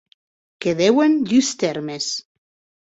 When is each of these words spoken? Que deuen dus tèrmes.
Que 0.61 0.71
deuen 0.79 1.13
dus 1.29 1.49
tèrmes. 1.61 2.07